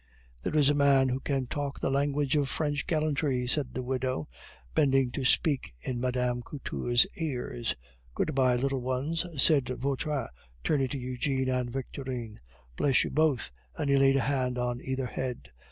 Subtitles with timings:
[0.41, 4.25] "There is a man who can talk the language of French gallantry!" said the widow,
[4.73, 6.41] bending to speak in Mme.
[6.41, 7.55] Couture's ear.
[8.15, 10.25] "Good bye, little ones!" said Vautrin,
[10.63, 12.39] turning to Eugene and Victorine.
[12.75, 15.51] "Bless you both!" and he laid a hand on either head.